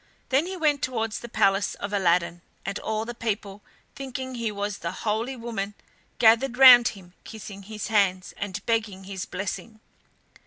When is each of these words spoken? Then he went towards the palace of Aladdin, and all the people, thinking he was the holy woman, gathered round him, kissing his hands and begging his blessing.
Then 0.29 0.47
he 0.47 0.57
went 0.57 0.81
towards 0.81 1.19
the 1.19 1.29
palace 1.29 1.75
of 1.75 1.93
Aladdin, 1.93 2.41
and 2.65 2.79
all 2.79 3.05
the 3.05 3.13
people, 3.13 3.61
thinking 3.93 4.33
he 4.33 4.51
was 4.51 4.79
the 4.79 4.91
holy 5.05 5.35
woman, 5.35 5.75
gathered 6.17 6.57
round 6.57 6.87
him, 6.97 7.13
kissing 7.23 7.61
his 7.61 7.85
hands 7.89 8.33
and 8.37 8.65
begging 8.65 9.03
his 9.03 9.25
blessing. 9.27 9.79